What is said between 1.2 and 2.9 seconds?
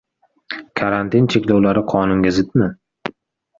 cheklovlari qonunga zidmi?